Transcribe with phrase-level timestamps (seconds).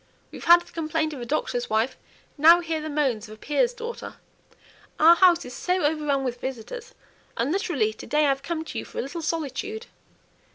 [0.31, 1.95] We've had the complaint of a doctor's wife,
[2.35, 4.15] now hear the moans of a peer's daughter.
[4.99, 6.95] Our house is so overrun with visitors!
[7.37, 9.85] and literally to day I have come to you for a little solitude."